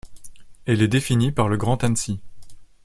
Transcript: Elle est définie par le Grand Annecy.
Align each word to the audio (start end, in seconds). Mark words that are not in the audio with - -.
Elle 0.65 0.81
est 0.81 0.87
définie 0.87 1.31
par 1.31 1.47
le 1.47 1.57
Grand 1.57 1.83
Annecy. 1.83 2.21